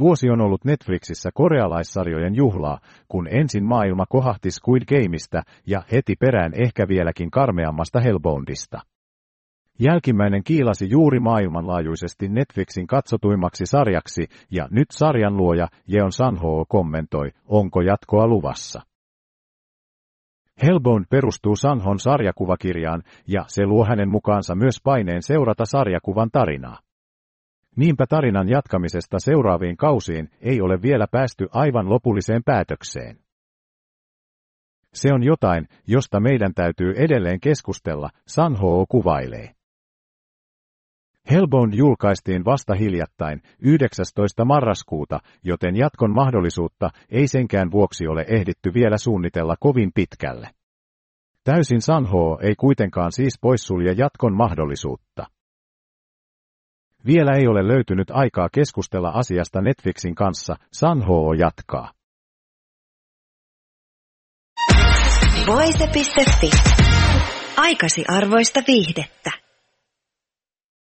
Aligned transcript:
Vuosi 0.00 0.30
on 0.30 0.40
ollut 0.40 0.64
Netflixissä 0.64 1.30
korealaissarjojen 1.34 2.34
juhlaa, 2.34 2.80
kun 3.08 3.28
ensin 3.30 3.64
maailma 3.64 4.04
kohahti 4.08 4.50
Squid 4.50 4.82
Gameista 4.88 5.42
ja 5.66 5.82
heti 5.92 6.16
perään 6.16 6.52
ehkä 6.62 6.88
vieläkin 6.88 7.30
karmeammasta 7.30 8.00
Hellboundista. 8.00 8.80
Jälkimmäinen 9.78 10.44
kiilasi 10.44 10.90
juuri 10.90 11.20
maailmanlaajuisesti 11.20 12.28
Netflixin 12.28 12.86
katsotuimmaksi 12.86 13.66
sarjaksi, 13.66 14.22
ja 14.50 14.68
nyt 14.70 14.86
sarjan 14.90 15.36
luoja 15.36 15.68
Jeon 15.88 16.12
Sanho 16.12 16.64
kommentoi, 16.68 17.30
onko 17.44 17.80
jatkoa 17.80 18.26
luvassa. 18.26 18.80
Hellbound 20.62 21.04
perustuu 21.10 21.56
Sanhon 21.56 21.98
sarjakuvakirjaan, 21.98 23.02
ja 23.26 23.44
se 23.46 23.66
luo 23.66 23.84
hänen 23.84 24.10
mukaansa 24.10 24.54
myös 24.54 24.80
paineen 24.84 25.22
seurata 25.22 25.64
sarjakuvan 25.64 26.30
tarinaa. 26.32 26.78
Niinpä 27.76 28.06
tarinan 28.06 28.48
jatkamisesta 28.48 29.18
seuraaviin 29.18 29.76
kausiin 29.76 30.30
ei 30.40 30.60
ole 30.60 30.82
vielä 30.82 31.06
päästy 31.06 31.48
aivan 31.52 31.88
lopulliseen 31.88 32.42
päätökseen. 32.44 33.18
Se 34.94 35.12
on 35.12 35.22
jotain, 35.22 35.68
josta 35.86 36.20
meidän 36.20 36.54
täytyy 36.54 36.92
edelleen 36.96 37.40
keskustella, 37.40 38.10
Sanho 38.26 38.86
kuvailee. 38.88 39.54
Hellbound 41.30 41.74
julkaistiin 41.74 42.44
vasta 42.44 42.74
hiljattain 42.74 43.42
19. 43.58 44.44
marraskuuta, 44.44 45.18
joten 45.44 45.76
jatkon 45.76 46.14
mahdollisuutta 46.14 46.90
ei 47.08 47.28
senkään 47.28 47.70
vuoksi 47.70 48.06
ole 48.06 48.24
ehditty 48.28 48.74
vielä 48.74 48.98
suunnitella 48.98 49.56
kovin 49.60 49.90
pitkälle. 49.94 50.50
Täysin 51.44 51.82
Sanho 51.82 52.38
ei 52.42 52.54
kuitenkaan 52.54 53.12
siis 53.12 53.38
poissulje 53.40 53.92
jatkon 53.92 54.36
mahdollisuutta. 54.36 55.26
Vielä 57.06 57.32
ei 57.32 57.46
ole 57.46 57.68
löytynyt 57.68 58.10
aikaa 58.10 58.48
keskustella 58.52 59.08
asiasta 59.08 59.60
Netflixin 59.60 60.14
kanssa, 60.14 60.56
Sanho 60.72 61.32
jatkaa. 61.32 61.92
Voise.fi. 65.46 66.50
Aikasi 67.56 68.04
arvoista 68.08 68.60
viihdettä. 68.68 69.30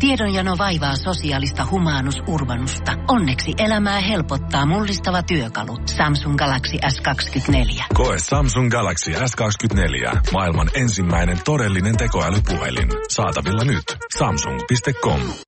Tiedonjano 0.00 0.58
vaivaa 0.58 0.96
sosiaalista 0.96 1.66
humanus 1.70 2.22
urbanusta. 2.28 2.92
Onneksi 3.08 3.52
elämää 3.58 4.00
helpottaa 4.00 4.66
mullistava 4.66 5.22
työkalu. 5.22 5.76
Samsung 5.96 6.36
Galaxy 6.36 6.76
S24. 6.76 7.84
Koe 7.94 8.16
Samsung 8.18 8.70
Galaxy 8.70 9.10
S24. 9.10 10.18
Maailman 10.32 10.68
ensimmäinen 10.74 11.38
todellinen 11.44 11.96
tekoälypuhelin. 11.96 12.88
Saatavilla 13.08 13.64
nyt. 13.64 13.84
Samsung.com. 14.18 15.20